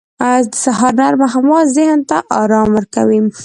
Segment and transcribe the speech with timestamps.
[0.51, 3.19] •د سهار نرمه هوا ذهن ته آرام ورکوي.